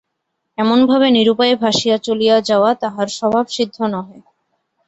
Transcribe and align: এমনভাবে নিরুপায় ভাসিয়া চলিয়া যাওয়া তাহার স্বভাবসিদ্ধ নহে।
এমনভাবে 0.57 1.07
নিরুপায় 1.09 1.55
ভাসিয়া 1.55 1.97
চলিয়া 1.97 2.35
যাওয়া 2.49 2.71
তাহার 2.83 3.07
স্বভাবসিদ্ধ 3.17 3.77
নহে। 3.93 4.19